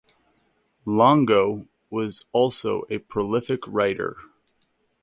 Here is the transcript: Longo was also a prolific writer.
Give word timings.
Longo 0.83 1.67
was 1.91 2.25
also 2.31 2.85
a 2.89 2.97
prolific 2.97 3.59
writer. 3.67 4.17